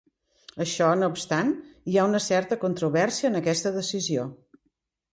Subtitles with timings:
[0.63, 1.53] Això no obstant,
[1.93, 4.29] hi ha una certa controvèrsia en aquesta decisió.